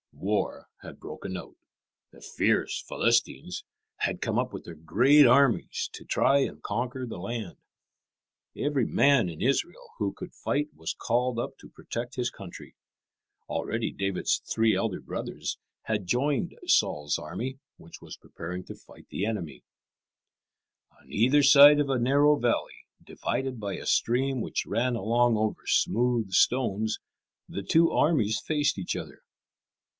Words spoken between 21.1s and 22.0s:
sends David to the camp.] On either side of